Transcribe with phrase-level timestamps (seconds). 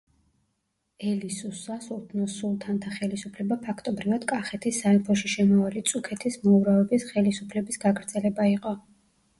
[1.09, 8.77] ელისუს სასულთნოს, სულთანთა ხელისუფლება ფაქტობრივად კახეთის სამეფოში შემავალი წუქეთის მოურავების ხელისუფლების გაგრძელება იყო.